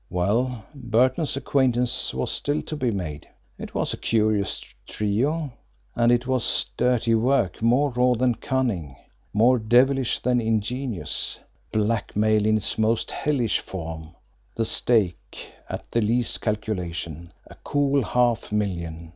[0.09, 3.29] Well, Burton's acquaintance was still to be made!
[3.59, 5.51] It was a curious trio
[5.95, 8.95] and it was dirty work, more raw than cunning,
[9.31, 11.39] more devilish than ingenious;
[11.71, 14.15] blackmail in its most hellish form;
[14.55, 19.07] the stake, at the least calculation, a cool half million.